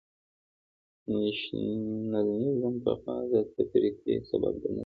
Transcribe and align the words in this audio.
نېشنلېزم 1.11 2.75
پخوا 2.83 3.15
د 3.31 3.33
تفرقې 3.53 4.15
سبب 4.29 4.53
ګڼل 4.63 4.71
کېده. 4.77 4.79